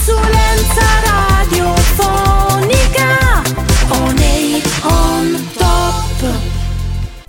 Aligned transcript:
Consulenza 0.00 0.39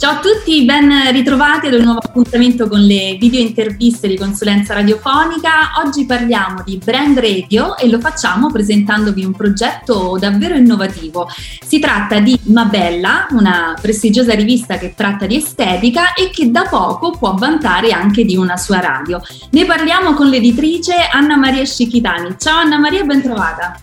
Ciao 0.01 0.13
a 0.13 0.19
tutti, 0.19 0.65
ben 0.65 0.91
ritrovati 1.11 1.67
ad 1.67 1.73
un 1.73 1.83
nuovo 1.83 1.99
appuntamento 1.99 2.67
con 2.67 2.79
le 2.79 3.17
video 3.19 3.39
interviste 3.39 4.07
di 4.07 4.17
consulenza 4.17 4.73
radiofonica. 4.73 5.73
Oggi 5.85 6.07
parliamo 6.07 6.63
di 6.65 6.81
brand 6.83 7.19
radio 7.19 7.77
e 7.77 7.87
lo 7.87 7.99
facciamo 7.99 8.51
presentandovi 8.51 9.23
un 9.23 9.33
progetto 9.33 10.17
davvero 10.19 10.55
innovativo. 10.55 11.29
Si 11.63 11.77
tratta 11.77 12.19
di 12.19 12.35
Mabella, 12.45 13.27
una 13.29 13.77
prestigiosa 13.79 14.33
rivista 14.33 14.79
che 14.79 14.95
tratta 14.95 15.27
di 15.27 15.35
estetica 15.35 16.15
e 16.15 16.31
che 16.31 16.49
da 16.49 16.63
poco 16.67 17.11
può 17.11 17.35
vantare 17.35 17.91
anche 17.91 18.25
di 18.25 18.35
una 18.35 18.57
sua 18.57 18.79
radio. 18.79 19.21
Ne 19.51 19.65
parliamo 19.65 20.15
con 20.15 20.29
l'editrice 20.29 20.95
Anna 21.11 21.35
Maria 21.35 21.63
Scicchitani. 21.63 22.37
Ciao 22.39 22.57
Anna 22.57 22.79
Maria, 22.79 23.03
ben 23.03 23.21
trovata. 23.21 23.79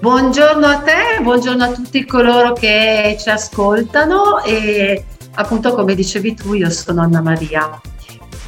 Buongiorno 0.00 0.66
a 0.66 0.78
te, 0.78 1.20
buongiorno 1.20 1.62
a 1.62 1.72
tutti 1.72 2.06
coloro 2.06 2.54
che 2.54 3.18
ci 3.20 3.28
ascoltano 3.28 4.42
e 4.42 5.04
appunto 5.36 5.74
come 5.74 5.94
dicevi 5.94 6.34
tu 6.34 6.52
io 6.54 6.68
sono 6.70 7.00
Anna 7.00 7.22
Maria 7.22 7.80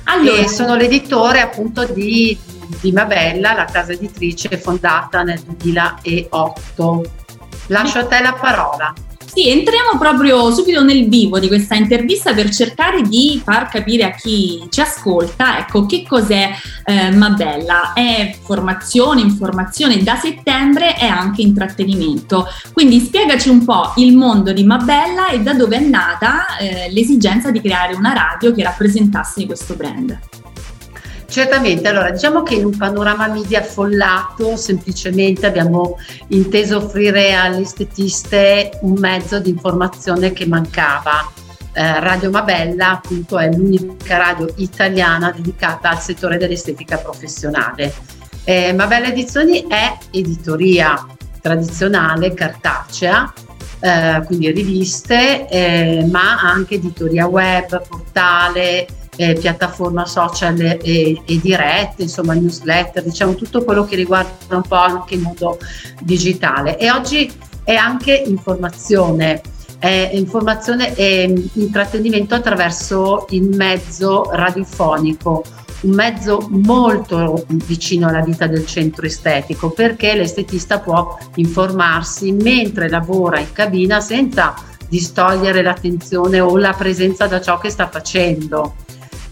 allora. 0.05 0.41
e 0.41 0.49
sono 0.49 0.75
l'editore 0.75 1.41
appunto 1.41 1.85
di, 1.85 2.37
di 2.81 2.93
Mabella, 2.93 3.53
la 3.53 3.67
casa 3.67 3.93
editrice 3.93 4.57
fondata 4.59 5.23
nel 5.23 5.41
2008. 5.41 7.11
Lascio 7.67 7.99
a 7.99 8.07
te 8.07 8.21
la 8.21 8.33
parola. 8.33 8.95
Sì, 9.39 9.51
entriamo 9.51 9.97
proprio 10.01 10.53
subito 10.53 10.83
nel 10.83 11.09
vivo 11.09 11.39
di 11.39 11.47
questa 11.47 11.77
intervista 11.77 12.35
per 12.35 12.51
cercare 12.51 13.03
di 13.03 13.41
far 13.45 13.69
capire 13.69 14.03
a 14.03 14.11
chi 14.11 14.67
ci 14.69 14.81
ascolta, 14.81 15.61
ecco, 15.61 15.87
che 15.87 16.05
cos'è 16.05 16.51
eh, 16.85 17.13
Mabella. 17.13 17.93
È 17.93 18.37
formazione, 18.43 19.21
informazione, 19.21 20.03
da 20.03 20.17
settembre 20.17 20.95
è 20.95 21.07
anche 21.07 21.43
intrattenimento. 21.43 22.49
Quindi 22.73 22.99
spiegaci 22.99 23.49
un 23.49 23.65
po' 23.65 23.93
il 23.99 24.17
mondo 24.17 24.53
di 24.53 24.65
Mabella 24.65 25.29
e 25.29 25.39
da 25.39 25.55
dove 25.55 25.77
è 25.77 25.81
nata 25.85 26.57
eh, 26.57 26.91
l'esigenza 26.91 27.53
di 27.53 27.61
creare 27.61 27.95
una 27.95 28.13
radio 28.13 28.53
che 28.53 28.65
rappresentasse 28.65 29.47
questo 29.47 29.75
brand. 29.75 30.19
Certamente, 31.31 31.87
allora 31.89 32.11
diciamo 32.11 32.43
che 32.43 32.55
in 32.55 32.65
un 32.65 32.77
panorama 32.77 33.29
media 33.29 33.61
affollato 33.61 34.57
semplicemente 34.57 35.45
abbiamo 35.45 35.99
inteso 36.29 36.79
offrire 36.79 37.35
alle 37.35 37.61
estetiste 37.61 38.71
un 38.81 38.95
mezzo 38.99 39.39
di 39.39 39.51
informazione 39.51 40.33
che 40.33 40.47
mancava. 40.47 41.31
Eh, 41.75 42.01
radio 42.01 42.31
Mabella 42.31 42.93
appunto 42.93 43.39
è 43.39 43.53
l'unica 43.53 44.17
radio 44.17 44.51
italiana 44.57 45.31
dedicata 45.31 45.91
al 45.91 46.01
settore 46.01 46.39
dell'estetica 46.39 46.97
professionale. 46.97 47.93
Eh, 48.45 48.73
Mabella 48.73 49.09
Edizioni 49.09 49.67
è 49.69 49.99
editoria 50.11 51.07
tradizionale, 51.43 52.33
cartacea, 52.33 53.31
eh, 53.81 54.23
quindi 54.25 54.51
riviste, 54.51 55.47
eh, 55.47 56.09
ma 56.11 56.41
anche 56.41 56.77
editoria 56.77 57.27
web, 57.27 57.87
portale, 57.87 58.87
eh, 59.19 59.35
piattaforma 59.35 60.07
social 60.07 60.61
e, 60.61 60.79
e, 61.25 61.41
dirette, 61.41 62.03
insomma 62.03 62.35
newsletter, 62.35 63.03
diciamo 63.03 63.35
tutto 63.35 63.65
quello 63.65 63.85
che 63.85 63.97
riguarda 63.97 64.55
un 64.55 64.63
po' 64.63 64.77
anche 64.77 65.17
il 65.17 65.23
mondo 65.23 65.59
digitale. 66.01 66.79
E 66.79 66.89
oggi 66.91 67.31
è 67.65 67.75
anche 67.75 68.15
informazione, 68.15 69.43
è 69.81 70.11
informazione 70.13 70.95
e 70.95 71.51
intrattenimento 71.55 72.37
attraverso 72.37 73.27
il 73.31 73.49
mezzo 73.49 74.31
radiofonico 74.31 75.43
un 75.81 75.95
mezzo 75.95 76.45
molto 76.51 77.45
vicino 77.49 78.09
alla 78.09 78.23
vita 78.23 78.49
del 78.49 78.67
centro 78.67 79.07
estetico 79.07 79.71
perché 79.71 80.17
l'estetista 80.17 80.81
può 80.81 81.17
informarsi 81.37 82.33
mentre 82.33 82.89
lavora 82.89 83.39
in 83.39 83.53
cabina 83.53 84.01
senza 84.01 84.57
distogliere 84.89 85.63
l'attenzione 85.63 86.41
o 86.41 86.57
la 86.57 86.73
presenza 86.73 87.29
da 87.29 87.41
ciò 87.41 87.59
che 87.59 87.71
sta 87.71 87.89
facendo. 87.89 88.75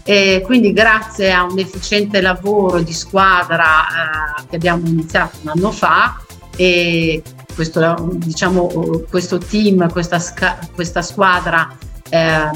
E 0.09 0.41
quindi 0.45 0.71
grazie 0.71 1.33
a 1.33 1.43
un 1.43 1.59
efficiente 1.59 2.21
lavoro 2.21 2.79
di 2.79 2.93
squadra 2.93 3.65
eh, 4.39 4.47
che 4.49 4.55
abbiamo 4.55 4.87
iniziato 4.87 5.39
un 5.41 5.49
anno 5.49 5.69
fa 5.69 6.15
e 6.55 7.21
questo, 7.53 8.07
diciamo, 8.13 9.03
questo 9.09 9.37
team, 9.37 9.91
questa, 9.91 10.23
questa 10.73 11.01
squadra 11.01 11.75
eh, 12.07 12.49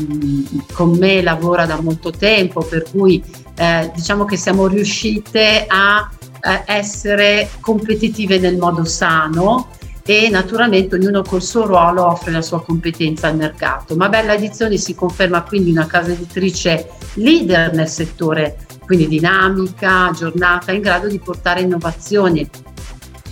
con 0.72 0.92
me 0.92 1.22
lavora 1.22 1.66
da 1.66 1.82
molto 1.82 2.12
tempo, 2.12 2.62
per 2.62 2.86
cui 2.90 3.22
eh, 3.58 3.92
diciamo 3.94 4.24
che 4.24 4.38
siamo 4.38 4.68
riuscite 4.68 5.66
a 5.68 6.10
eh, 6.40 6.64
essere 6.68 7.50
competitive 7.60 8.40
nel 8.40 8.56
modo 8.56 8.86
sano 8.86 9.68
e 10.12 10.28
naturalmente 10.30 10.96
ognuno 10.96 11.22
col 11.22 11.42
suo 11.42 11.66
ruolo 11.66 12.06
offre 12.06 12.34
la 12.34 12.42
sua 12.42 12.62
competenza 12.62 13.28
al 13.28 13.38
mercato. 13.38 13.96
Ma 13.96 14.10
Bella 14.10 14.34
Edizioni 14.34 14.78
si 14.78 14.94
conferma 14.94 15.42
quindi 15.44 15.72
una 15.72 15.88
casa 15.88 16.12
editrice 16.12 16.90
leader 17.14 17.74
nel 17.74 17.88
settore, 17.88 18.58
quindi 18.86 19.08
dinamica, 19.08 20.08
aggiornata, 20.08 20.74
in 20.74 20.82
grado 20.82 21.08
di 21.08 21.18
portare 21.18 21.62
innovazioni 21.62 22.48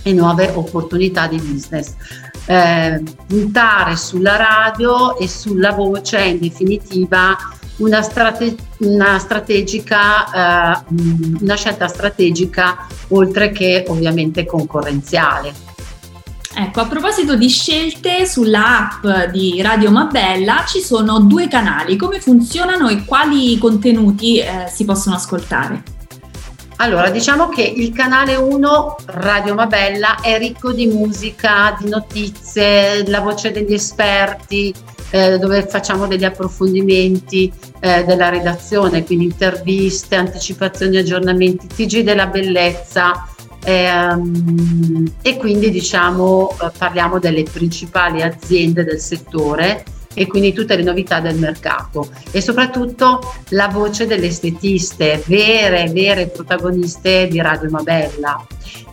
e 0.02 0.12
nuove 0.14 0.50
opportunità 0.54 1.26
di 1.26 1.36
business. 1.36 1.92
Eh, 2.46 3.02
puntare 3.26 3.96
sulla 3.96 4.36
radio 4.36 5.18
e 5.18 5.28
sulla 5.28 5.72
voce 5.72 6.16
è 6.16 6.24
in 6.24 6.38
definitiva 6.40 7.36
una, 7.76 8.00
strate- 8.00 8.56
una 8.78 9.18
eh, 9.18 10.84
una 11.40 11.54
scelta 11.56 11.88
strategica 11.88 12.86
oltre 13.08 13.50
che 13.50 13.84
ovviamente 13.86 14.46
concorrenziale. 14.46 15.68
Ecco, 16.52 16.80
a 16.80 16.86
proposito 16.86 17.36
di 17.36 17.48
scelte 17.48 18.26
sulla 18.26 18.90
app 18.90 19.30
di 19.30 19.62
Radio 19.62 19.90
Mabella 19.90 20.64
ci 20.66 20.80
sono 20.80 21.20
due 21.20 21.46
canali, 21.46 21.96
come 21.96 22.20
funzionano 22.20 22.88
e 22.88 23.04
quali 23.04 23.56
contenuti 23.56 24.38
eh, 24.38 24.66
si 24.68 24.84
possono 24.84 25.14
ascoltare? 25.14 25.98
Allora, 26.76 27.10
diciamo 27.10 27.50
che 27.50 27.62
il 27.62 27.92
canale 27.92 28.34
1 28.36 28.96
Radio 29.06 29.54
Mabella 29.54 30.20
è 30.22 30.38
ricco 30.38 30.72
di 30.72 30.86
musica, 30.86 31.76
di 31.78 31.88
notizie, 31.88 33.06
la 33.08 33.20
voce 33.20 33.52
degli 33.52 33.74
esperti, 33.74 34.74
eh, 35.10 35.38
dove 35.38 35.66
facciamo 35.66 36.06
degli 36.06 36.24
approfondimenti 36.24 37.52
eh, 37.80 38.04
della 38.04 38.30
redazione, 38.30 39.04
quindi 39.04 39.26
interviste, 39.26 40.16
anticipazioni, 40.16 40.96
aggiornamenti, 40.96 41.66
TG 41.66 42.00
della 42.00 42.26
bellezza, 42.26 43.26
Ehm, 43.64 45.12
e 45.22 45.36
quindi 45.36 45.70
diciamo 45.70 46.56
eh, 46.62 46.70
parliamo 46.76 47.18
delle 47.18 47.42
principali 47.42 48.22
aziende 48.22 48.84
del 48.84 49.00
settore 49.00 49.84
e 50.12 50.26
quindi 50.26 50.52
tutte 50.52 50.76
le 50.76 50.82
novità 50.82 51.20
del 51.20 51.36
mercato 51.36 52.08
e 52.32 52.40
soprattutto 52.40 53.20
la 53.50 53.68
voce 53.68 54.06
delle 54.06 54.26
estetiste, 54.26 55.22
vere, 55.26 55.88
vere 55.92 56.28
protagoniste 56.28 57.28
di 57.28 57.40
Radio 57.40 57.70
Mabella. 57.70 58.44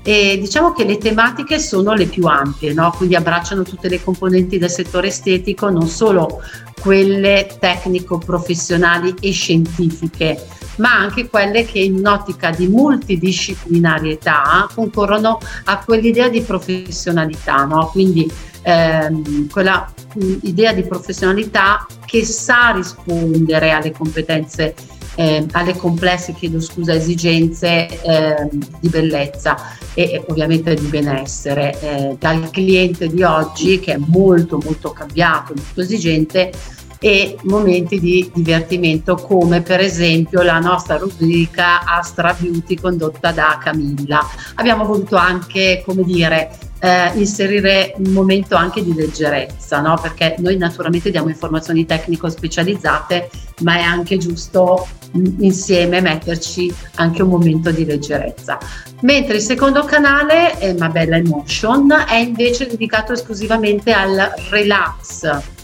E 0.03 0.37
diciamo 0.39 0.73
che 0.73 0.85
le 0.85 0.97
tematiche 0.97 1.59
sono 1.59 1.93
le 1.93 2.05
più 2.05 2.25
ampie, 2.25 2.73
no? 2.73 2.93
quindi 2.95 3.15
abbracciano 3.15 3.63
tutte 3.63 3.89
le 3.89 4.01
componenti 4.01 4.57
del 4.57 4.69
settore 4.69 5.07
estetico, 5.07 5.69
non 5.69 5.87
solo 5.87 6.41
quelle 6.79 7.47
tecnico-professionali 7.59 9.15
e 9.19 9.31
scientifiche, 9.31 10.45
ma 10.77 10.93
anche 10.93 11.29
quelle 11.29 11.65
che 11.65 11.79
in 11.79 11.95
un'ottica 11.95 12.51
di 12.51 12.67
multidisciplinarietà 12.67 14.67
concorrono 14.73 15.39
a 15.65 15.83
quell'idea 15.83 16.29
di 16.29 16.41
professionalità, 16.41 17.65
no? 17.65 17.87
quindi 17.87 18.29
ehm, 18.63 19.49
quella 19.49 19.91
mh, 20.15 20.33
idea 20.43 20.73
di 20.73 20.83
professionalità 20.83 21.85
che 22.05 22.25
sa 22.25 22.71
rispondere 22.71 23.71
alle 23.71 23.91
competenze 23.91 24.73
eh, 25.19 25.47
alle 25.53 25.75
complesse, 25.75 26.33
chiedo 26.33 26.61
scusa, 26.61 26.93
esigenze 26.93 27.87
eh, 27.87 28.49
di 28.79 28.87
bellezza 28.87 29.57
e, 29.95 30.03
e, 30.03 30.23
ovviamente 30.27 30.75
di 30.75 30.85
benessere 30.85 31.75
eh, 31.81 32.15
dal 32.19 32.51
cliente 32.51 33.07
di 33.07 33.23
oggi 33.23 33.79
che 33.79 33.93
è 33.93 33.97
molto 33.97 34.59
molto 34.63 34.91
cambiato, 34.91 35.55
molto 35.55 35.81
esigente 35.81 36.51
e 36.99 37.37
momenti 37.43 37.99
di 37.99 38.29
divertimento 38.33 39.15
come 39.15 39.61
per 39.61 39.79
esempio 39.79 40.41
la 40.41 40.59
nostra 40.59 40.97
rubrica 40.97 41.83
Astra 41.83 42.35
Beauty 42.37 42.75
condotta 42.75 43.31
da 43.31 43.59
Camilla. 43.61 44.25
Abbiamo 44.55 44.85
voluto 44.85 45.15
anche, 45.15 45.83
come 45.85 46.03
dire, 46.03 46.49
eh, 46.79 47.11
inserire 47.15 47.93
un 47.97 48.11
momento 48.11 48.55
anche 48.55 48.83
di 48.83 48.93
leggerezza, 48.93 49.81
no? 49.81 49.97
perché 50.01 50.35
noi 50.39 50.57
naturalmente 50.57 51.11
diamo 51.11 51.29
informazioni 51.29 51.85
tecnico 51.85 52.29
specializzate, 52.29 53.29
ma 53.61 53.77
è 53.77 53.81
anche 53.81 54.17
giusto 54.17 54.87
mm, 55.15 55.41
insieme 55.41 56.01
metterci 56.01 56.73
anche 56.95 57.21
un 57.21 57.29
momento 57.29 57.71
di 57.71 57.85
leggerezza. 57.85 58.57
Mentre 59.01 59.35
il 59.35 59.41
secondo 59.41 59.83
canale, 59.85 60.59
eh, 60.59 60.73
Mabella 60.73 61.17
Emotion, 61.17 62.05
è 62.07 62.15
invece 62.15 62.67
dedicato 62.67 63.13
esclusivamente 63.13 63.91
al 63.91 64.33
relax 64.49 65.55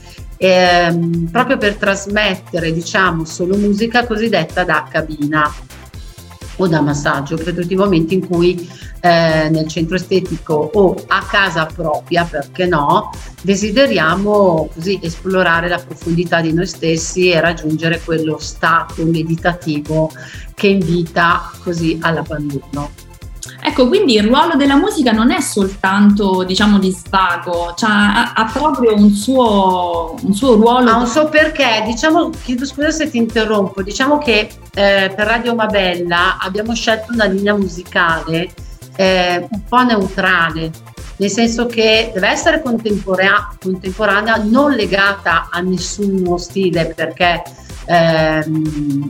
ehm, 0.43 1.29
proprio 1.31 1.57
per 1.57 1.75
trasmettere 1.75 2.73
diciamo 2.73 3.23
solo 3.23 3.55
musica 3.55 4.05
cosiddetta 4.05 4.63
da 4.63 4.85
cabina. 4.89 5.51
o 6.57 6.67
da 6.67 6.81
massaggio 6.81 7.35
per 7.35 7.51
tutti 7.55 7.73
i 7.73 7.75
momenti 7.75 8.13
in 8.13 8.27
cui 8.27 8.69
eh, 9.01 9.49
nel 9.49 9.67
centro 9.67 9.95
estetico 9.95 10.69
o 10.71 10.95
a 11.07 11.23
casa 11.23 11.65
propria, 11.65 12.25
perché 12.25 12.67
no, 12.67 13.09
desideriamo 13.41 14.69
così 14.71 14.99
esplorare 15.01 15.67
la 15.67 15.79
profondità 15.79 16.41
di 16.41 16.53
noi 16.53 16.67
stessi 16.67 17.31
e 17.31 17.41
raggiungere 17.41 17.99
quello 18.01 18.37
stato 18.39 19.03
meditativo 19.03 20.11
che 20.53 20.67
invita 20.67 21.51
così 21.63 21.97
all'abbandono. 22.01 23.02
Ecco, 23.65 23.87
quindi 23.87 24.15
il 24.15 24.23
ruolo 24.23 24.55
della 24.55 24.75
musica 24.75 25.13
non 25.13 25.31
è 25.31 25.39
soltanto, 25.39 26.43
diciamo, 26.43 26.79
di 26.79 26.91
svago, 26.91 27.73
cioè 27.77 27.89
ha, 27.89 28.33
ha 28.33 28.51
proprio 28.51 28.93
un 28.93 29.09
suo, 29.11 30.17
un 30.21 30.33
suo, 30.33 30.55
ruolo. 30.55 30.89
Ha 30.89 30.97
un 30.97 31.07
suo 31.07 31.29
perché, 31.29 31.81
diciamo, 31.85 32.29
chiedo 32.43 32.65
scusa 32.65 32.91
se 32.91 33.09
ti 33.09 33.17
interrompo, 33.17 33.81
diciamo 33.81 34.17
che 34.17 34.49
eh, 34.73 35.13
per 35.15 35.27
Radio 35.27 35.55
Mabella 35.55 36.37
abbiamo 36.41 36.75
scelto 36.75 37.13
una 37.13 37.23
linea 37.23 37.55
musicale 37.55 38.49
eh, 38.97 39.47
un 39.49 39.63
po' 39.63 39.83
neutrale, 39.85 40.69
nel 41.15 41.29
senso 41.29 41.65
che 41.65 42.11
deve 42.13 42.27
essere 42.27 42.61
contemporanea, 42.61 43.55
contemporanea 43.61 44.43
non 44.43 44.73
legata 44.73 45.47
a 45.49 45.61
nessuno 45.61 46.37
stile, 46.37 46.87
perché 46.93 47.41
ehm, 47.85 49.09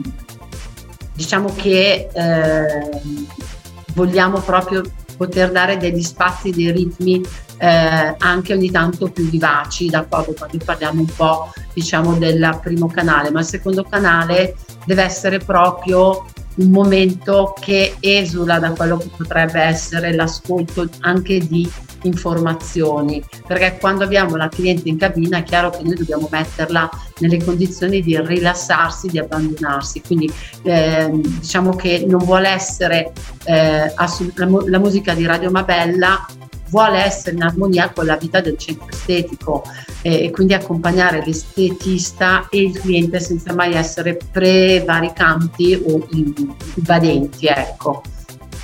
diciamo 1.12 1.52
che... 1.56 2.08
Eh, 2.14 3.52
vogliamo 3.94 4.40
proprio 4.40 4.82
poter 5.16 5.50
dare 5.50 5.76
degli 5.76 6.02
spazi, 6.02 6.50
dei 6.50 6.70
ritmi 6.70 7.22
eh, 7.58 8.14
anche 8.18 8.52
ogni 8.52 8.70
tanto 8.70 9.10
più 9.10 9.28
vivaci, 9.28 9.88
d'accordo, 9.88 10.34
quando 10.34 10.58
parliamo 10.64 11.00
un 11.00 11.14
po' 11.14 11.52
diciamo 11.72 12.14
del 12.14 12.58
primo 12.62 12.88
canale, 12.88 13.30
ma 13.30 13.40
il 13.40 13.46
secondo 13.46 13.84
canale 13.84 14.56
deve 14.84 15.02
essere 15.02 15.38
proprio 15.38 16.24
un 16.56 16.70
momento 16.70 17.54
che 17.58 17.96
esula 18.00 18.58
da 18.58 18.70
quello 18.70 18.96
che 18.96 19.10
potrebbe 19.16 19.60
essere 19.60 20.14
l'ascolto 20.14 20.88
anche 21.00 21.38
di 21.38 21.70
informazioni, 22.04 23.22
perché 23.46 23.78
quando 23.80 24.04
abbiamo 24.04 24.36
la 24.36 24.48
cliente 24.48 24.88
in 24.88 24.98
cabina 24.98 25.38
è 25.38 25.42
chiaro 25.42 25.70
che 25.70 25.82
noi 25.82 25.94
dobbiamo 25.94 26.28
metterla 26.30 26.88
nelle 27.18 27.42
condizioni 27.42 28.02
di 28.02 28.18
rilassarsi, 28.20 29.08
di 29.08 29.18
abbandonarsi, 29.18 30.02
quindi 30.02 30.30
eh, 30.62 31.10
diciamo 31.12 31.74
che 31.74 32.04
non 32.06 32.22
vuole 32.24 32.48
essere 32.48 33.12
eh, 33.44 33.92
assolut- 33.94 34.38
la, 34.38 34.48
la 34.66 34.78
musica 34.78 35.14
di 35.14 35.24
Radio 35.24 35.50
Mabella 35.50 36.26
vuole 36.74 37.04
essere 37.04 37.36
in 37.36 37.42
armonia 37.42 37.92
con 37.94 38.04
la 38.04 38.16
vita 38.16 38.40
del 38.40 38.58
centro 38.58 38.88
estetico 38.90 39.62
eh, 40.02 40.24
e 40.24 40.30
quindi 40.32 40.54
accompagnare 40.54 41.22
l'estetista 41.24 42.48
e 42.50 42.62
il 42.62 42.80
cliente 42.80 43.20
senza 43.20 43.54
mai 43.54 43.74
essere 43.74 44.18
prevaricanti 44.32 45.80
o 45.86 46.04
invadenti. 46.10 47.46
Ecco. 47.46 48.02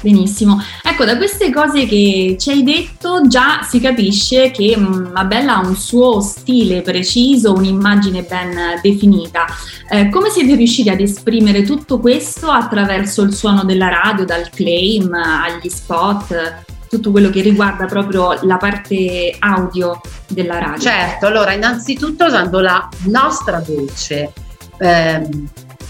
Benissimo. 0.03 0.59
Ecco, 0.83 1.05
da 1.05 1.19
queste 1.19 1.53
cose 1.53 1.85
che 1.85 2.37
ci 2.39 2.51
hai 2.51 2.63
detto 2.63 3.27
già 3.29 3.61
si 3.63 3.81
capisce 3.81 4.51
che 4.51 4.75
Mabella 4.77 5.57
ha 5.57 5.67
un 5.67 5.77
suo 5.77 6.21
stile 6.21 6.81
preciso, 6.81 7.53
un'immagine 7.53 8.23
ben 8.23 8.81
definita. 8.83 9.45
Eh, 9.91 10.09
come 10.09 10.31
siete 10.31 10.55
riusciti 10.55 10.89
ad 10.89 11.01
esprimere 11.01 11.63
tutto 11.63 11.99
questo 12.01 12.51
attraverso 12.51 13.21
il 13.23 13.35
suono 13.35 13.63
della 13.65 13.89
radio, 13.89 14.25
dal 14.25 14.49
claim 14.49 15.13
agli 15.13 15.69
spot, 15.69 16.65
tutto 16.91 17.13
quello 17.13 17.31
che 17.31 17.41
riguarda 17.41 17.87
proprio 17.87 18.37
la 18.43 18.57
parte 18.57 19.37
audio 19.39 20.01
della 20.27 20.59
radio? 20.59 20.81
Certo, 20.81 21.27
allora 21.27 21.53
innanzitutto 21.53 22.25
usando 22.25 22.59
la 22.59 22.89
nostra 23.05 23.63
voce. 23.65 24.33
Eh, 24.77 25.29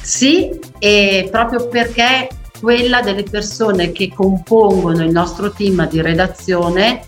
sì, 0.03 0.51
e 0.79 1.29
proprio 1.31 1.69
perché 1.69 2.29
quella 2.61 3.01
delle 3.01 3.23
persone 3.23 3.93
che 3.93 4.13
compongono 4.15 5.03
il 5.03 5.11
nostro 5.11 5.51
team 5.51 5.89
di 5.89 6.03
redazione 6.03 7.03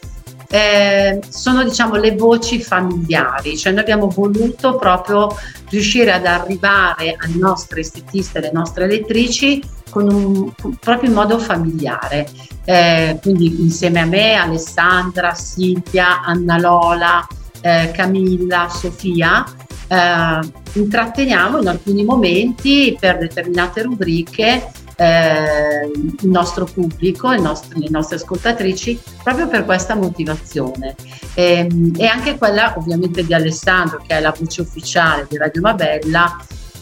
eh, 0.53 1.19
sono 1.31 1.65
diciamo 1.65 1.97
le 1.97 2.15
voci 2.15 2.63
familiari, 2.63 3.57
cioè 3.57 3.73
noi 3.73 3.81
abbiamo 3.81 4.09
voluto 4.09 4.77
proprio 4.77 5.35
riuscire 5.71 6.13
ad 6.13 6.27
arrivare 6.27 7.17
alle 7.19 7.37
nostre 7.37 7.81
estetiste, 7.81 8.37
alle 8.37 8.51
nostre 8.53 8.87
lettrici 8.87 9.63
con 9.89 10.13
un, 10.13 10.53
proprio 10.79 11.09
in 11.09 11.15
modo 11.15 11.39
familiare. 11.39 12.29
Eh, 12.67 13.19
quindi 13.23 13.63
insieme 13.63 14.01
a 14.01 14.05
me, 14.05 14.35
Alessandra, 14.35 15.33
Silvia, 15.33 16.21
Anna 16.21 16.59
Lola, 16.59 17.27
eh, 17.63 17.91
Camilla, 17.95 18.69
Sofia, 18.69 19.47
eh, 19.89 20.39
intratteniamo 20.75 21.61
in 21.63 21.69
alcuni 21.69 22.05
momenti 22.05 22.95
per 23.01 23.17
determinate 23.17 23.81
rubriche 23.81 24.71
eh, 25.03 25.91
il 25.93 26.29
nostro 26.29 26.65
pubblico, 26.65 27.35
nostro, 27.35 27.77
le 27.77 27.89
nostre 27.91 28.17
ascoltatrici, 28.17 29.01
proprio 29.23 29.49
per 29.49 29.65
questa 29.65 29.97
motivazione. 29.97 30.95
E, 31.35 31.67
ehm, 31.69 31.93
e, 31.97 32.07
anche 32.07 32.39
quella 32.39 32.75
ovviamente 32.77 33.25
di 33.25 33.35
Alessandro, 33.35 34.01
che 34.07 34.17
è 34.17 34.21
la 34.21 34.35
voce 34.37 34.61
ufficiale 34.61 35.27
di 35.29 35.37
Radio 35.37 35.61
Mabella, 35.61 36.37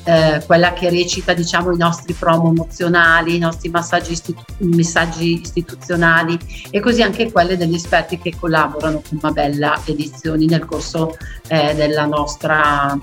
eh, 0.04 0.42
quella 0.44 0.74
che 0.74 0.90
recita 0.90 1.32
diciamo, 1.32 1.72
i 1.72 1.78
nostri 1.78 2.12
promo 2.12 2.50
emozionali, 2.50 3.36
i 3.36 3.38
nostri 3.38 3.70
massaggi 3.70 4.12
istitu- 4.12 4.56
messaggi 4.58 5.40
istituzionali 5.40 6.38
e 6.70 6.80
così 6.80 7.02
anche 7.02 7.30
quelle 7.32 7.56
degli 7.56 7.74
esperti 7.74 8.18
che 8.18 8.34
collaborano 8.38 9.02
con 9.06 9.18
Mabella 9.22 9.80
Edizioni 9.84 10.46
nel 10.46 10.64
corso 10.66 11.16
eh, 11.48 11.74
della 11.74 12.04
nostra 12.06 12.98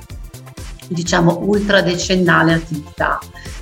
diciamo 0.87 1.39
ultradecennale 1.41 2.53
attività. 2.53 3.19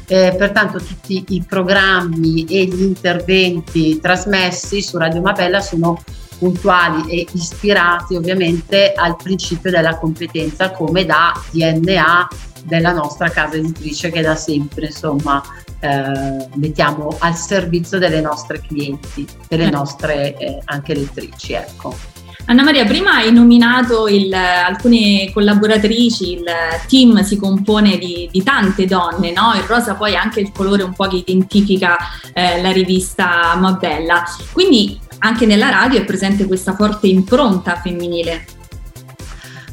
Eh, 0.07 0.35
pertanto 0.37 0.77
tutti 0.77 1.23
i 1.29 1.43
programmi 1.47 2.45
e 2.45 2.65
gli 2.65 2.83
interventi 2.83 3.99
trasmessi 3.99 4.81
su 4.81 4.97
Radio 4.97 5.21
Mabella 5.21 5.61
sono 5.61 5.99
puntuali 6.37 7.09
e 7.09 7.27
ispirati 7.31 8.15
ovviamente 8.15 8.93
al 8.93 9.15
principio 9.15 9.71
della 9.71 9.97
competenza 9.97 10.71
come 10.71 11.05
da 11.05 11.33
DNA 11.49 12.27
della 12.65 12.91
nostra 12.91 13.29
casa 13.29 13.55
editrice 13.55 14.11
che 14.11 14.21
da 14.21 14.35
sempre 14.35 14.87
insomma 14.87 15.41
eh, 15.79 16.49
mettiamo 16.55 17.15
al 17.19 17.35
servizio 17.35 17.99
delle 17.99 18.21
nostre 18.21 18.59
clienti, 18.59 19.25
delle 19.47 19.69
nostre 19.69 20.35
eh, 20.37 20.59
anche 20.65 20.93
lettrici. 20.93 21.53
Ecco. 21.53 22.14
Anna 22.47 22.61
Maria, 22.61 22.85
prima 22.85 23.15
hai 23.15 23.31
nominato 23.31 24.07
il, 24.07 24.31
alcune 24.31 25.31
collaboratrici, 25.33 26.33
il 26.33 26.45
team 26.87 27.23
si 27.23 27.37
compone 27.37 27.97
di, 27.97 28.29
di 28.31 28.43
tante 28.43 28.85
donne, 28.85 29.31
no? 29.31 29.53
il 29.55 29.63
rosa 29.63 29.95
poi 29.95 30.13
è 30.13 30.15
anche 30.15 30.41
il 30.41 30.51
colore 30.51 30.83
un 30.83 30.93
po' 30.93 31.07
che 31.07 31.15
identifica 31.15 31.97
eh, 32.33 32.61
la 32.61 32.71
rivista 32.71 33.55
Mabella, 33.55 34.23
quindi 34.51 34.99
anche 35.19 35.47
nella 35.47 35.69
radio 35.69 35.99
è 35.99 36.05
presente 36.05 36.45
questa 36.45 36.75
forte 36.75 37.07
impronta 37.07 37.77
femminile. 37.77 38.45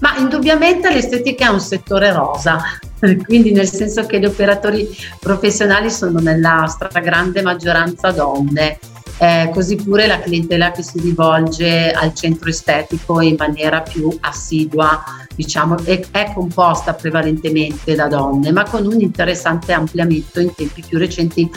Ma 0.00 0.16
indubbiamente 0.16 0.90
l'estetica 0.90 1.48
è 1.48 1.50
un 1.50 1.60
settore 1.60 2.10
rosa, 2.10 2.58
quindi 3.26 3.52
nel 3.52 3.68
senso 3.68 4.06
che 4.06 4.18
gli 4.18 4.24
operatori 4.24 4.88
professionali 5.20 5.90
sono 5.90 6.20
nella 6.20 6.64
stragrande 6.66 7.42
maggioranza 7.42 8.10
donne 8.12 8.78
eh, 9.18 9.50
così 9.52 9.76
pure 9.76 10.06
la 10.06 10.20
clientela 10.20 10.70
che 10.72 10.82
si 10.82 11.00
rivolge 11.00 11.90
al 11.90 12.14
centro 12.14 12.48
estetico 12.48 13.20
in 13.20 13.36
maniera 13.38 13.80
più 13.80 14.14
assidua, 14.20 15.02
diciamo, 15.34 15.78
è, 15.84 16.04
è, 16.10 16.32
composta 16.34 16.94
prevalentemente 16.94 17.94
da 17.94 18.08
donne, 18.08 18.52
ma 18.52 18.64
con 18.64 18.86
un 18.86 19.00
interessante 19.00 19.72
ampliamento 19.72 20.40
in 20.40 20.54
tempi 20.54 20.82
più 20.86 20.98
recenti 20.98 21.48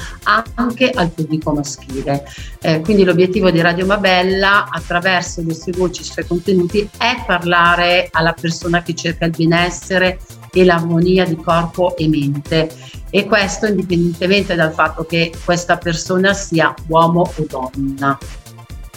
anche 0.55 0.89
al 0.91 1.09
pubblico 1.09 1.53
maschile. 1.53 2.24
Eh, 2.62 2.81
quindi 2.81 3.03
l'obiettivo 3.03 3.51
di 3.51 3.62
Radio 3.62 3.85
Mabella, 3.85 4.67
attraverso 4.69 5.41
le 5.45 5.53
sue 5.53 5.71
voci, 5.71 6.01
i 6.01 6.05
suoi 6.05 6.25
contenuti, 6.25 6.88
è 6.97 7.24
parlare 7.25 8.09
alla 8.12 8.33
persona 8.33 8.83
che 8.83 8.93
cerca 8.93 9.25
il 9.25 9.33
benessere 9.35 10.19
e 10.55 10.65
l'armonia 10.65 11.25
di 11.25 11.35
corpo 11.35 11.95
e 11.97 12.07
mente 12.07 12.71
e 13.09 13.25
questo 13.25 13.65
indipendentemente 13.65 14.55
dal 14.55 14.74
fatto 14.74 15.05
che 15.05 15.31
questa 15.43 15.77
persona 15.77 16.33
sia 16.33 16.74
uomo 16.88 17.21
o 17.35 17.45
donna. 17.47 18.17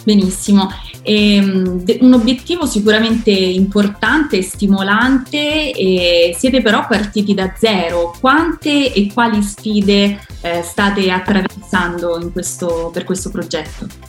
Benissimo, 0.03 0.69
ehm, 1.03 1.83
un 1.99 2.13
obiettivo 2.13 2.65
sicuramente 2.65 3.31
importante 3.31 4.37
e 4.37 4.41
stimolante, 4.41 5.71
e 5.71 6.35
siete 6.37 6.61
però 6.61 6.87
partiti 6.87 7.33
da 7.33 7.53
zero. 7.57 8.15
Quante 8.19 8.93
e 8.93 9.11
quali 9.13 9.41
sfide 9.43 10.19
eh, 10.41 10.61
state 10.63 11.11
attraversando 11.11 12.29
questo, 12.31 12.89
per 12.93 13.03
questo 13.03 13.29
progetto? 13.29 14.08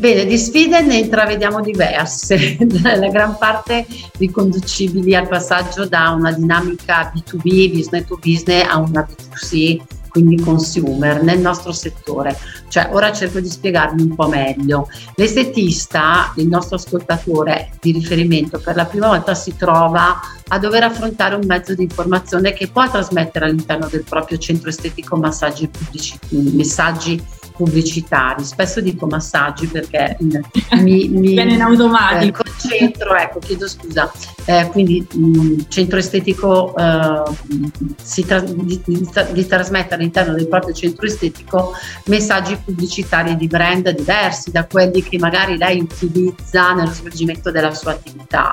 Bene, 0.00 0.24
di 0.24 0.38
sfide 0.38 0.80
ne 0.80 0.96
intravediamo 0.96 1.60
diverse, 1.60 2.56
la 2.82 3.08
gran 3.08 3.36
parte 3.36 3.86
riconducibili 4.16 5.14
al 5.14 5.28
passaggio 5.28 5.86
da 5.86 6.08
una 6.12 6.32
dinamica 6.32 7.12
B2B, 7.14 7.70
business 7.70 8.06
to 8.06 8.16
business, 8.16 8.66
a 8.66 8.78
una 8.78 9.06
B2C 9.06 9.98
quindi 10.08 10.40
consumer, 10.40 11.22
nel 11.22 11.38
nostro 11.38 11.72
settore. 11.72 12.34
Cioè, 12.68 12.88
ora 12.92 13.12
cerco 13.12 13.40
di 13.40 13.48
spiegarmi 13.48 14.00
un 14.00 14.14
po' 14.14 14.26
meglio. 14.26 14.88
L'estetista, 15.16 16.32
il 16.36 16.48
nostro 16.48 16.76
ascoltatore 16.76 17.70
di 17.78 17.92
riferimento, 17.92 18.58
per 18.58 18.76
la 18.76 18.86
prima 18.86 19.08
volta 19.08 19.34
si 19.34 19.54
trova 19.54 20.18
a 20.48 20.58
dover 20.58 20.82
affrontare 20.82 21.34
un 21.34 21.44
mezzo 21.46 21.74
di 21.74 21.82
informazione 21.82 22.54
che 22.54 22.68
può 22.68 22.88
trasmettere 22.90 23.44
all'interno 23.44 23.86
del 23.86 24.02
proprio 24.02 24.38
centro 24.38 24.70
estetico 24.70 25.16
massaggi 25.16 25.68
pubblici, 25.68 26.18
messaggi 26.30 27.22
pubblicitari. 27.60 28.42
Spesso 28.42 28.80
dico 28.80 29.06
massaggi 29.06 29.66
perché 29.66 30.16
mi, 30.80 31.08
mi 31.08 31.32
in 31.34 31.60
automatico. 31.60 32.42
Eh, 32.42 32.50
concentro, 32.50 33.14
ecco, 33.14 33.38
chiedo 33.40 33.68
scusa. 33.68 34.10
Eh, 34.46 34.68
quindi 34.70 35.06
mh, 35.12 35.26
mm, 35.26 35.58
centro 35.68 35.98
estetico 35.98 36.74
eh, 36.74 37.22
si 38.02 38.24
tra- 38.24 38.40
di, 38.40 38.80
di, 38.84 39.08
di, 39.32 39.46
trasmette 39.46 39.94
all'interno 39.94 40.32
del 40.32 40.48
proprio 40.48 40.74
centro 40.74 41.06
estetico 41.06 41.72
messaggi 42.06 42.56
pubblicitari 42.56 43.36
di 43.36 43.46
brand 43.46 43.90
diversi 43.90 44.50
da 44.50 44.66
quelli 44.66 45.02
che 45.02 45.18
magari 45.18 45.58
lei 45.58 45.80
utilizza 45.80 46.72
nello 46.72 46.92
svolgimento 46.92 47.50
della 47.50 47.74
sua 47.74 47.92
attività. 47.92 48.52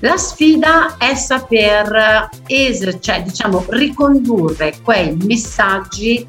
La 0.00 0.16
sfida 0.16 0.96
è 0.98 1.14
saper 1.14 2.28
eser- 2.46 2.98
cioè, 2.98 3.22
diciamo, 3.22 3.64
ricondurre 3.68 4.74
quei 4.82 5.16
messaggi 5.16 6.26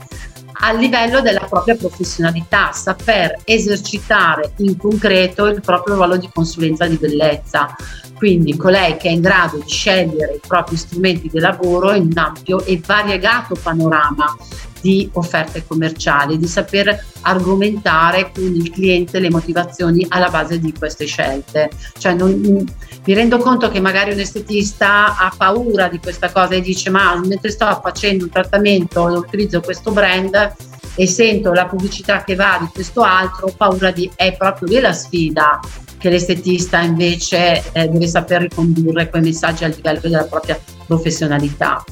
a 0.51 0.71
livello 0.73 1.21
della 1.21 1.45
propria 1.49 1.75
professionalità, 1.75 2.71
saper 2.71 3.39
esercitare 3.43 4.53
in 4.57 4.77
concreto 4.77 5.45
il 5.47 5.61
proprio 5.61 5.95
ruolo 5.95 6.17
di 6.17 6.29
consulenza 6.33 6.85
di 6.85 6.97
bellezza. 6.97 7.75
Quindi 8.15 8.55
colei 8.55 8.97
che 8.97 9.09
è 9.09 9.11
in 9.11 9.21
grado 9.21 9.57
di 9.57 9.67
scegliere 9.67 10.35
i 10.35 10.41
propri 10.45 10.77
strumenti 10.77 11.27
di 11.27 11.39
lavoro 11.39 11.93
in 11.93 12.07
un 12.11 12.17
ampio 12.17 12.63
e 12.63 12.79
variegato 12.85 13.55
panorama 13.61 14.35
di 14.81 15.09
offerte 15.13 15.63
commerciali, 15.65 16.37
di 16.37 16.47
saper 16.47 17.05
argomentare 17.21 18.31
con 18.33 18.43
il 18.43 18.69
cliente 18.71 19.19
le 19.19 19.29
motivazioni 19.29 20.05
alla 20.09 20.29
base 20.29 20.59
di 20.59 20.73
queste 20.77 21.05
scelte. 21.05 21.69
Cioè 21.97 22.13
non, 22.13 22.65
mi 23.03 23.13
rendo 23.13 23.37
conto 23.39 23.69
che 23.69 23.79
magari 23.79 24.11
un 24.11 24.19
estetista 24.19 25.17
ha 25.17 25.33
paura 25.35 25.87
di 25.87 25.99
questa 25.99 26.31
cosa 26.31 26.55
e 26.55 26.61
dice 26.61 26.89
ma 26.91 27.19
mentre 27.25 27.49
sto 27.49 27.79
facendo 27.81 28.25
un 28.25 28.29
trattamento 28.29 29.03
utilizzo 29.03 29.59
questo 29.59 29.91
brand 29.91 30.53
e 30.95 31.07
sento 31.07 31.51
la 31.53 31.65
pubblicità 31.65 32.23
che 32.23 32.35
va 32.35 32.57
di 32.59 32.67
questo 32.71 33.01
altro, 33.01 33.47
ho 33.47 33.53
paura 33.55 33.91
di 33.91 34.09
è 34.15 34.35
proprio 34.35 34.67
lì 34.67 34.79
la 34.79 34.93
sfida 34.93 35.59
che 35.97 36.09
l'estetista 36.09 36.81
invece 36.81 37.63
eh, 37.71 37.87
deve 37.87 38.07
saper 38.07 38.41
ricondurre 38.41 39.09
quei 39.09 39.21
messaggi 39.21 39.63
al 39.63 39.73
livello 39.75 39.99
della 40.01 40.23
propria 40.23 40.59
professionalità. 40.85 41.83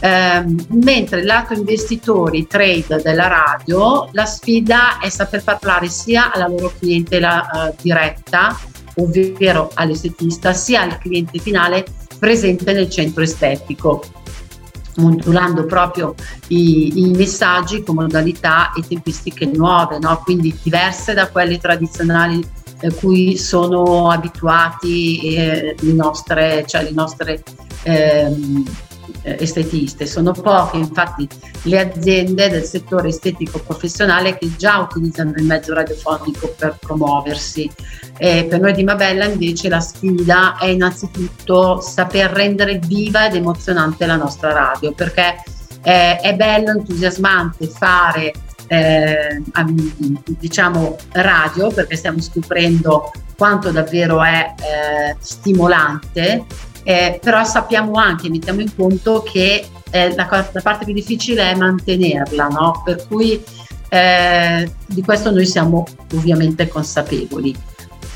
Eh, 0.00 0.44
mentre 0.70 1.22
lato 1.22 1.52
investitori, 1.52 2.46
trade 2.46 3.00
della 3.02 3.28
radio, 3.28 4.08
la 4.12 4.24
sfida 4.24 4.98
è 4.98 5.08
saper 5.10 5.44
parlare 5.44 5.88
sia 5.88 6.32
alla 6.32 6.48
loro 6.48 6.72
clientela 6.76 7.68
eh, 7.68 7.74
diretta, 7.80 8.58
ovvero 8.96 9.70
all'estetista, 9.74 10.52
sia 10.52 10.82
al 10.82 10.98
cliente 10.98 11.38
finale 11.38 11.84
presente 12.18 12.72
nel 12.72 12.88
centro 12.90 13.22
estetico 13.22 14.02
modulando 14.96 15.64
proprio 15.64 16.14
i, 16.48 17.06
i, 17.06 17.10
messaggi 17.12 17.82
con 17.82 17.94
modalità 17.96 18.72
e 18.72 18.82
tempistiche 18.86 19.46
nuove, 19.46 19.98
no? 19.98 20.20
quindi 20.22 20.54
diverse 20.62 21.14
da 21.14 21.28
quelle 21.30 21.58
tradizionali 21.58 22.46
a 22.82 22.86
eh, 22.86 22.94
cui 22.94 23.36
sono 23.38 24.10
abituati 24.10 25.34
eh, 25.34 25.74
le 25.78 25.92
nostre, 25.92 26.64
cioè 26.66 26.82
le 26.82 26.90
nostre 26.90 27.42
ehm, 27.84 28.64
eh, 29.22 29.36
estetiste. 29.40 30.06
Sono 30.06 30.32
poche 30.32 30.76
infatti 30.76 31.28
le 31.62 31.80
aziende 31.80 32.48
del 32.48 32.64
settore 32.64 33.08
estetico 33.08 33.58
professionale 33.60 34.36
che 34.36 34.54
già 34.56 34.78
utilizzano 34.78 35.32
il 35.36 35.44
mezzo 35.44 35.74
radiofonico 35.74 36.54
per 36.56 36.76
promuoversi. 36.78 37.70
Eh, 38.18 38.46
per 38.48 38.60
noi 38.60 38.72
di 38.72 38.84
Mabella 38.84 39.24
invece 39.24 39.68
la 39.68 39.80
sfida 39.80 40.56
è 40.58 40.66
innanzitutto 40.66 41.80
saper 41.80 42.30
rendere 42.30 42.78
viva 42.78 43.26
ed 43.26 43.34
emozionante 43.34 44.06
la 44.06 44.16
nostra 44.16 44.52
radio 44.52 44.92
perché 44.92 45.42
eh, 45.82 46.16
è 46.16 46.34
bello, 46.34 46.70
entusiasmante 46.70 47.66
fare 47.66 48.32
eh, 48.68 49.42
diciamo 50.38 50.96
radio 51.12 51.70
perché 51.70 51.96
stiamo 51.96 52.20
scoprendo 52.20 53.10
quanto 53.36 53.70
davvero 53.70 54.22
è 54.22 54.54
eh, 54.56 55.16
stimolante 55.18 56.44
eh, 56.82 57.18
però 57.22 57.44
sappiamo 57.44 57.92
anche, 57.94 58.28
mettiamo 58.28 58.60
in 58.60 58.74
conto 58.74 59.22
che 59.22 59.64
eh, 59.90 60.14
la, 60.14 60.28
la, 60.52 60.60
parte 60.62 60.84
più 60.84 60.94
difficile 60.94 61.50
è 61.50 61.54
mantenerla, 61.54 62.48
no? 62.48 62.82
per 62.84 63.06
cui 63.06 63.42
eh, 63.88 64.72
di 64.86 65.02
questo 65.02 65.30
noi 65.30 65.46
siamo 65.46 65.86
ovviamente 66.14 66.66
consapevoli. 66.68 67.54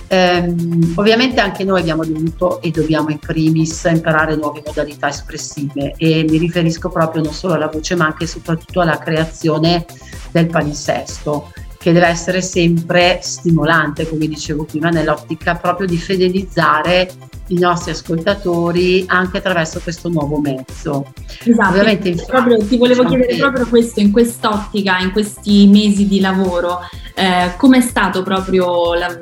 Um, 0.09 0.93
ovviamente 0.95 1.41
anche 1.41 1.65
noi 1.65 1.81
abbiamo 1.81 2.05
dovuto 2.05 2.63
e 2.63 2.71
dobbiamo 2.71 3.09
in 3.09 3.19
primis 3.19 3.89
imparare 3.93 4.37
nuove 4.37 4.63
modalità 4.65 5.09
espressive 5.09 5.95
e 5.97 6.25
mi 6.29 6.39
riferisco 6.39 6.91
proprio 6.91 7.25
non 7.25 7.33
solo 7.33 7.55
alla 7.55 7.67
voce 7.67 7.97
ma 7.97 8.05
anche 8.05 8.23
e 8.23 8.29
soprattutto 8.29 8.81
alla 8.81 8.99
creazione 8.99 9.85
del 10.31 10.47
palinsesto 10.47 11.51
che 11.77 11.93
deve 11.93 12.07
essere 12.07 12.41
sempre 12.41 13.19
stimolante, 13.21 14.09
come 14.09 14.27
dicevo 14.27 14.65
prima, 14.65 14.91
nell'ottica 14.91 15.55
proprio 15.57 15.87
di 15.87 15.99
fedelizzare 15.99 17.09
i 17.49 17.59
nostri 17.59 17.93
ascoltatori 17.93 19.05
anche 19.07 19.39
attraverso 19.39 19.81
questo 19.81 20.09
nuovo 20.09 20.39
mezzo. 20.39 21.13
Esatto, 21.45 21.69
Ovviamente, 21.69 22.09
infatti, 22.09 22.31
proprio, 22.31 22.59
ti 22.59 22.77
volevo 22.77 23.03
diciamo 23.05 23.09
chiedere 23.09 23.33
che... 23.35 23.41
proprio 23.41 23.67
questo, 23.67 24.01
in 24.01 24.11
quest'ottica, 24.11 24.99
in 24.99 25.13
questi 25.13 25.67
mesi 25.69 26.09
di 26.09 26.21
lavoro, 26.21 26.81
eh, 27.15 27.53
come 27.57 27.79
è 27.79 27.81
stato 27.81 28.23
proprio 28.23 28.95
la, 28.95 29.17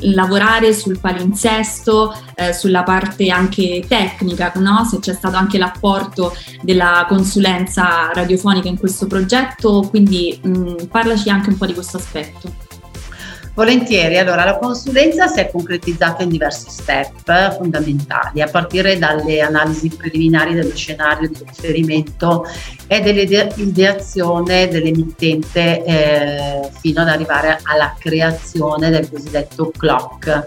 lavorare 0.00 0.72
sul 0.74 0.98
palinsesto, 0.98 2.14
eh, 2.34 2.52
sulla 2.52 2.82
parte 2.82 3.28
anche 3.28 3.84
tecnica, 3.88 4.52
no? 4.56 4.84
se 4.84 4.98
c'è 4.98 5.14
stato 5.14 5.36
anche 5.36 5.58
l'apporto 5.58 6.36
della 6.60 7.06
consulenza 7.08 8.10
radiofonica 8.12 8.68
in 8.68 8.78
questo 8.78 9.06
progetto, 9.06 9.86
quindi 9.88 10.38
mh, 10.42 10.86
parlaci 10.90 11.30
anche 11.30 11.50
un 11.50 11.56
po' 11.56 11.66
di 11.66 11.74
questo 11.74 11.96
aspetto. 11.96 12.63
Volentieri, 13.54 14.18
allora 14.18 14.44
la 14.44 14.58
consulenza 14.58 15.28
si 15.28 15.38
è 15.38 15.48
concretizzata 15.48 16.24
in 16.24 16.28
diversi 16.28 16.70
step 16.70 17.54
fondamentali, 17.56 18.42
a 18.42 18.48
partire 18.48 18.98
dalle 18.98 19.40
analisi 19.42 19.88
preliminari 19.90 20.54
dello 20.54 20.74
scenario 20.74 21.28
di 21.28 21.38
riferimento 21.46 22.44
e 22.88 23.00
dell'ideazione 23.00 24.66
dell'emittente 24.66 25.84
eh, 25.84 26.68
fino 26.80 27.02
ad 27.02 27.08
arrivare 27.08 27.60
alla 27.62 27.94
creazione 27.96 28.90
del 28.90 29.08
cosiddetto 29.08 29.70
clock. 29.76 30.44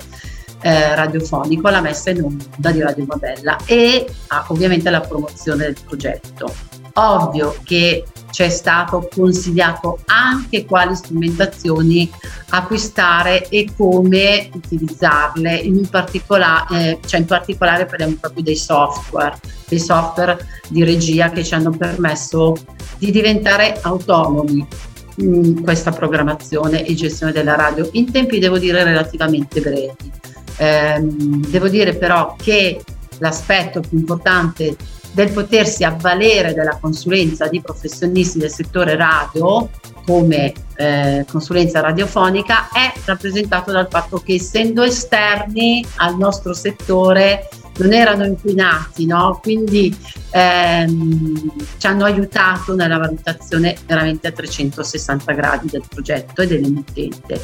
Eh, 0.60 0.96
radiofonico, 0.96 1.70
la 1.70 1.82
messa 1.82 2.10
in 2.10 2.24
onda 2.24 2.72
di 2.72 2.82
Radio 2.82 3.06
Mabella 3.06 3.58
e 3.66 4.06
ah, 4.28 4.44
ovviamente 4.50 4.90
la 4.90 5.02
promozione 5.02 5.64
del 5.64 5.78
progetto. 5.86 6.54
Ovvio 6.94 7.56
che 7.64 8.04
c'è 8.38 8.50
stato 8.50 9.10
consigliato 9.12 9.98
anche 10.06 10.64
quali 10.64 10.96
strumentazioni 10.96 12.08
acquistare 12.50 13.50
e 13.50 13.68
come 13.76 14.52
utilizzarle, 14.54 15.56
in 15.56 15.90
particolare, 15.90 16.68
eh, 16.70 17.00
cioè 17.04 17.22
in 17.22 17.26
particolare 17.26 17.88
parliamo 17.88 18.16
proprio 18.20 18.44
dei 18.44 18.56
software, 18.56 19.40
dei 19.68 19.80
software 19.80 20.38
di 20.70 20.84
regia 20.84 21.32
che 21.32 21.44
ci 21.44 21.56
hanno 21.56 21.72
permesso 21.72 22.54
di 23.00 23.10
diventare 23.10 23.80
autonomi 23.82 24.68
in 25.16 25.64
questa 25.64 25.90
programmazione 25.90 26.86
e 26.86 26.94
gestione 26.94 27.32
della 27.32 27.56
radio 27.56 27.90
in 27.94 28.12
tempi 28.12 28.38
devo 28.38 28.60
dire 28.60 28.84
relativamente 28.84 29.62
brevi. 29.62 30.12
Eh, 30.58 31.00
devo 31.02 31.70
dire 31.70 31.96
però 31.96 32.36
che 32.40 32.84
l'aspetto 33.18 33.80
più 33.80 33.98
importante 33.98 34.76
del 35.18 35.32
potersi 35.32 35.84
avvalere 35.84 36.54
della 36.54 36.78
consulenza 36.80 37.48
di 37.48 37.60
professionisti 37.60 38.38
del 38.38 38.52
settore 38.52 38.96
radio 38.96 39.68
come 40.06 40.54
eh, 40.76 41.26
consulenza 41.28 41.80
radiofonica 41.80 42.70
è 42.70 42.94
rappresentato 43.04 43.72
dal 43.72 43.88
fatto 43.90 44.20
che 44.20 44.36
essendo 44.36 44.84
esterni 44.84 45.84
al 45.96 46.18
nostro 46.18 46.54
settore 46.54 47.50
non 47.80 47.94
erano 47.94 48.26
inquinati, 48.26 49.08
no? 49.08 49.40
quindi 49.42 49.96
ehm, 50.30 51.52
ci 51.78 51.88
hanno 51.88 52.06
aiutato 52.06 52.76
nella 52.76 53.00
valutazione 53.00 53.76
veramente 53.88 54.28
a 54.28 54.32
360 54.32 55.34
gradi 55.34 55.68
del 55.68 55.84
progetto 55.90 56.44
e 56.44 56.48
dell'emittente, 56.48 57.42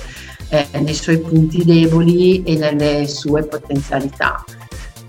eh, 0.49 0.67
nei 0.73 0.93
suoi 0.93 1.17
punti 1.17 1.65
deboli 1.65 2.43
e 2.43 2.55
nelle 2.55 3.07
sue 3.07 3.43
potenzialità. 3.45 4.43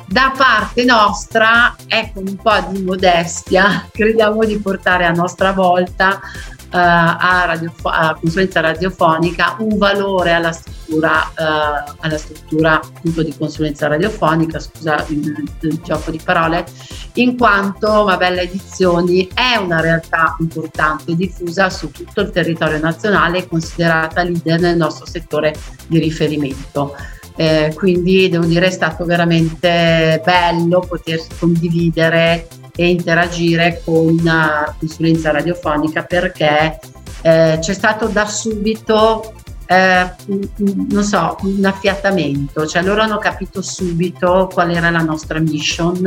Da 0.06 0.32
parte 0.36 0.84
nostra, 0.84 1.74
con 2.12 2.24
un 2.26 2.36
po' 2.36 2.66
di 2.70 2.82
modestia, 2.82 3.88
crediamo 3.92 4.44
di 4.44 4.58
portare 4.58 5.04
a 5.06 5.10
nostra 5.10 5.52
volta 5.52 6.20
uh, 6.20 6.66
a, 6.70 7.44
radio, 7.46 7.72
a, 7.82 8.16
consulenza 8.20 8.60
radiofonica 8.60 9.56
un 9.58 9.76
valore 9.78 10.32
alla 10.32 10.52
struttura 10.52 10.74
eh, 10.94 11.92
alla 12.00 12.18
struttura 12.18 12.74
appunto 12.74 13.22
di 13.22 13.34
consulenza 13.36 13.86
radiofonica, 13.88 14.58
scusa 14.60 15.04
il, 15.08 15.50
il, 15.60 15.80
gioco 15.82 16.10
di 16.10 16.20
parole, 16.22 16.66
in 17.14 17.36
quanto 17.36 18.04
Mabella 18.04 18.42
Edizioni 18.42 19.28
è 19.32 19.56
una 19.56 19.80
realtà 19.80 20.36
importante 20.38 21.14
diffusa 21.14 21.70
su 21.70 21.90
tutto 21.90 22.20
il 22.20 22.30
territorio 22.30 22.78
nazionale 22.78 23.38
e 23.38 23.48
considerata 23.48 24.22
leader 24.22 24.60
nel 24.60 24.76
nostro 24.76 25.06
settore 25.06 25.54
di 25.86 25.98
riferimento. 25.98 26.94
Eh, 27.36 27.72
quindi 27.74 28.28
devo 28.28 28.44
dire 28.44 28.66
è 28.66 28.70
stato 28.70 29.04
veramente 29.04 30.22
bello 30.24 30.80
poter 30.80 31.20
condividere 31.38 32.46
e 32.76 32.90
interagire 32.90 33.82
con 33.84 34.14
uh, 34.14 34.72
consulenza 34.78 35.30
radiofonica 35.32 36.02
perché 36.02 36.78
eh, 37.22 37.58
c'è 37.60 37.72
stato 37.72 38.06
da 38.06 38.26
subito 38.26 39.32
eh, 39.66 40.10
non 40.26 41.02
so, 41.04 41.36
un 41.40 41.64
affiatamento, 41.64 42.66
cioè 42.66 42.82
loro 42.82 43.00
hanno 43.00 43.16
capito 43.16 43.62
subito 43.62 44.50
qual 44.52 44.70
era 44.70 44.90
la 44.90 45.00
nostra 45.00 45.38
mission 45.38 46.02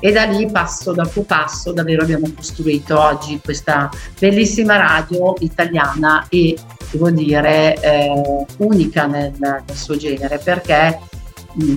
e 0.00 0.12
da 0.12 0.24
lì 0.24 0.50
passo 0.50 0.92
dopo 0.92 1.22
passo 1.22 1.72
davvero 1.72 2.02
abbiamo 2.02 2.28
costruito 2.34 3.00
oggi 3.00 3.40
questa 3.42 3.88
bellissima 4.18 4.76
radio 4.76 5.34
italiana 5.38 6.26
e 6.28 6.58
devo 6.96 7.10
dire 7.10 7.78
eh, 7.80 8.44
unica 8.58 9.06
nel, 9.06 9.32
nel, 9.38 9.62
suo 9.72 9.96
genere 9.96 10.38
perché 10.42 10.98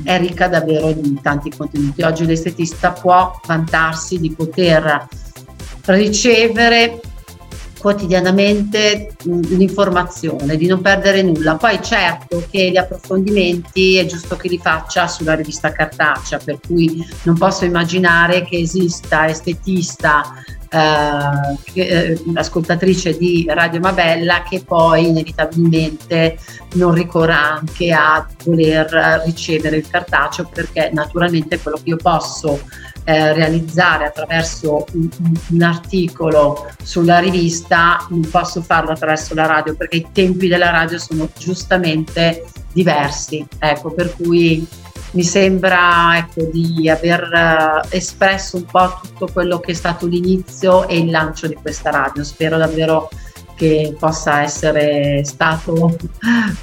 è 0.03 0.17
ricca 0.17 0.47
davvero 0.47 0.91
di 0.93 1.19
tanti 1.21 1.51
contenuti. 1.55 2.01
Oggi 2.01 2.25
l'estetista 2.25 2.91
può 2.91 3.39
vantarsi 3.45 4.19
di 4.19 4.31
poter 4.31 5.07
ricevere 5.85 6.99
quotidianamente 7.79 9.15
l'informazione, 9.23 10.57
di 10.57 10.67
non 10.67 10.81
perdere 10.81 11.21
nulla. 11.21 11.55
Poi 11.55 11.81
certo 11.81 12.43
che 12.49 12.71
gli 12.71 12.77
approfondimenti 12.77 13.95
è 13.95 14.05
giusto 14.05 14.35
che 14.35 14.49
li 14.49 14.59
faccia 14.61 15.07
sulla 15.07 15.33
rivista 15.33 15.71
cartacea, 15.71 16.39
per 16.43 16.59
cui 16.65 17.05
non 17.23 17.37
posso 17.37 17.63
immaginare 17.63 18.43
che 18.43 18.57
esista 18.57 19.29
estetista 19.29 20.23
eh, 20.69 21.81
eh, 21.81 22.23
ascoltatrice 22.35 23.17
di 23.17 23.45
Radio 23.49 23.79
Mabella 23.79 24.43
che 24.43 24.63
poi 24.63 25.07
inevitabilmente 25.07 26.37
non 26.73 26.93
ricorra 26.93 27.55
anche 27.57 27.91
a 27.91 28.25
voler 28.43 29.23
ricevere 29.25 29.77
il 29.77 29.87
cartaceo 29.87 30.49
perché 30.53 30.91
naturalmente 30.93 31.59
quello 31.59 31.77
che 31.77 31.89
io 31.89 31.97
posso 31.97 32.59
eh, 33.05 33.33
realizzare 33.33 34.05
attraverso 34.05 34.85
un, 34.93 35.09
un, 35.49 35.61
articolo 35.63 36.69
sulla 36.83 37.17
rivista 37.17 38.05
non 38.09 38.29
posso 38.29 38.61
farlo 38.61 38.91
attraverso 38.91 39.33
la 39.33 39.47
radio 39.47 39.75
perché 39.75 39.95
i 39.97 40.07
tempi 40.11 40.47
della 40.47 40.69
radio 40.69 40.99
sono 40.99 41.27
giustamente 41.35 42.45
diversi. 42.71 43.43
Ecco 43.57 43.89
per 43.91 44.13
cui 44.15 44.67
mi 45.11 45.23
sembra 45.23 46.17
ecco, 46.17 46.49
di 46.51 46.89
aver 46.89 47.29
uh, 47.31 47.87
espresso 47.89 48.57
un 48.57 48.65
po' 48.65 48.99
tutto 49.01 49.29
quello 49.31 49.59
che 49.59 49.71
è 49.71 49.75
stato 49.75 50.05
l'inizio 50.05 50.87
e 50.87 50.99
il 50.99 51.09
lancio 51.09 51.47
di 51.47 51.55
questa 51.55 51.89
radio. 51.89 52.23
Spero 52.23 52.57
davvero 52.57 53.09
che 53.55 53.95
possa 53.99 54.41
essere 54.41 55.23
stato 55.25 55.97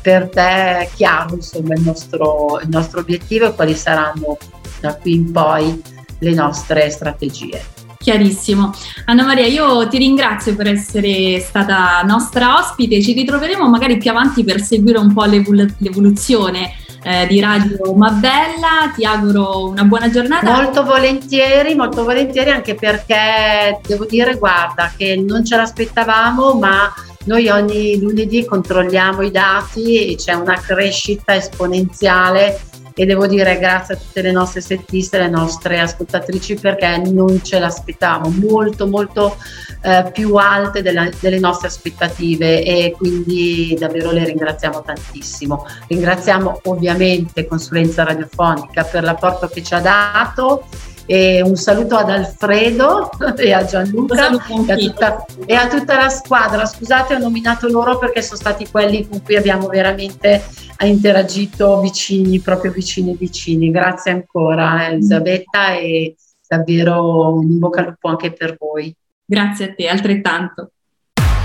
per 0.00 0.30
te 0.30 0.88
chiaro 0.94 1.34
insomma, 1.34 1.74
il, 1.74 1.82
nostro, 1.82 2.60
il 2.62 2.68
nostro 2.68 3.00
obiettivo 3.00 3.46
e 3.46 3.54
quali 3.54 3.74
saranno 3.74 4.38
da 4.80 4.94
qui 4.94 5.14
in 5.14 5.32
poi 5.32 5.82
le 6.20 6.32
nostre 6.32 6.88
strategie. 6.90 7.62
Chiarissimo. 7.98 8.72
Anna 9.06 9.24
Maria, 9.24 9.46
io 9.46 9.88
ti 9.88 9.98
ringrazio 9.98 10.54
per 10.54 10.68
essere 10.68 11.40
stata 11.40 12.00
nostra 12.02 12.56
ospite, 12.58 13.02
ci 13.02 13.12
ritroveremo 13.12 13.68
magari 13.68 13.98
più 13.98 14.10
avanti 14.10 14.44
per 14.44 14.60
seguire 14.60 14.98
un 14.98 15.12
po' 15.12 15.24
l'evol- 15.24 15.74
l'evoluzione 15.78 16.72
eh, 17.06 17.26
di 17.28 17.38
Radio 17.40 17.94
Mabella. 17.94 18.92
Ti 18.94 19.04
auguro 19.04 19.68
una 19.68 19.84
buona 19.84 20.10
giornata. 20.10 20.50
Molto 20.50 20.82
volentieri, 20.82 21.76
molto 21.76 22.02
volentieri 22.02 22.50
anche 22.50 22.74
perché 22.74 23.80
devo 23.86 24.04
dire, 24.06 24.36
guarda, 24.36 24.92
che 24.96 25.14
non 25.16 25.44
ce 25.44 25.56
l'aspettavamo, 25.56 26.54
ma 26.54 26.92
noi 27.24 27.48
ogni 27.48 28.00
lunedì 28.00 28.44
controlliamo 28.44 29.22
i 29.22 29.30
dati 29.30 30.12
e 30.12 30.16
c'è 30.16 30.32
una 30.32 30.60
crescita 30.60 31.36
esponenziale 31.36 32.60
e 32.98 33.04
devo 33.04 33.26
dire 33.26 33.58
grazie 33.58 33.94
a 33.94 33.96
tutte 33.98 34.22
le 34.22 34.32
nostre 34.32 34.62
settiste, 34.62 35.18
le 35.18 35.28
nostre 35.28 35.80
ascoltatrici 35.80 36.54
perché 36.54 36.96
non 36.96 37.42
ce 37.44 37.58
l'aspettavamo. 37.58 38.30
Molto 38.30 38.86
molto 38.86 39.36
eh, 39.82 40.08
più 40.10 40.34
alte 40.36 40.80
della, 40.80 41.06
delle 41.20 41.38
nostre 41.38 41.68
aspettative. 41.68 42.64
E 42.64 42.94
quindi 42.96 43.76
davvero 43.78 44.12
le 44.12 44.24
ringraziamo 44.24 44.80
tantissimo. 44.80 45.66
Ringraziamo 45.88 46.60
ovviamente 46.64 47.46
Consulenza 47.46 48.02
Radiofonica 48.02 48.84
per 48.84 49.02
l'apporto 49.02 49.48
che 49.48 49.62
ci 49.62 49.74
ha 49.74 49.80
dato 49.80 50.64
e 51.06 51.40
un 51.40 51.54
saluto 51.56 51.96
ad 51.96 52.10
Alfredo 52.10 53.10
e 53.38 53.52
a 53.52 53.64
Gianluca 53.64 54.28
e 54.28 54.72
a, 54.72 54.76
tutta, 54.76 55.24
e 55.46 55.54
a, 55.54 55.68
tutta, 55.68 55.96
la 55.96 56.08
squadra. 56.08 56.66
Scusate, 56.66 57.14
ho 57.14 57.18
nominato 57.18 57.68
loro 57.68 57.98
perché 57.98 58.22
sono 58.22 58.38
stati 58.38 58.68
quelli 58.68 59.06
con 59.08 59.22
cui 59.22 59.36
abbiamo 59.36 59.68
veramente 59.68 60.42
interagito 60.82 61.80
vicini, 61.80 62.40
proprio 62.40 62.72
vicini 62.72 63.16
vicini. 63.16 63.70
Grazie 63.70 64.10
ancora 64.10 64.88
Elisabetta 64.88 65.74
e 65.74 66.16
davvero 66.46 67.34
un 67.34 67.58
bocca 67.58 67.80
al 67.80 67.86
lupo 67.86 68.08
anche 68.08 68.32
per 68.32 68.56
voi. 68.58 68.94
Grazie 69.24 69.70
a 69.70 69.74
te, 69.74 69.88
altrettanto. 69.88 70.70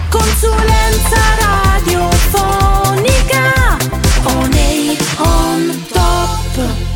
Consulenza 0.10 1.18
radiofonica 1.40 2.72
on, 4.26 4.52
on 5.18 5.86
top. 5.88 6.91